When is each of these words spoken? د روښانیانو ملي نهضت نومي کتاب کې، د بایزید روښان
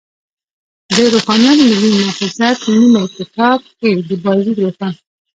د 0.95 0.97
روښانیانو 1.13 1.63
ملي 1.79 1.89
نهضت 2.07 2.59
نومي 2.73 3.03
کتاب 3.17 3.59
کې، 3.79 3.91
د 4.07 4.11
بایزید 4.23 4.57
روښان 4.65 4.93